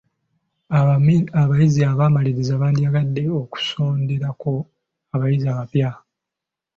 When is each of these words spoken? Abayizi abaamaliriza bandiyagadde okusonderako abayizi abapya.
Abayizi 1.43 1.81
abaamaliriza 1.91 2.61
bandiyagadde 2.61 3.23
okusonderako 3.41 4.51
abayizi 5.13 5.45
abapya. 5.49 5.89